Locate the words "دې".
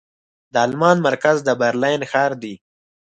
2.41-2.53